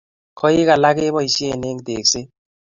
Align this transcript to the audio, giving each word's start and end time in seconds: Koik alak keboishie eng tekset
Koik 0.39 0.69
alak 0.75 0.95
keboishie 0.97 1.53
eng 1.69 1.79
tekset 1.85 2.27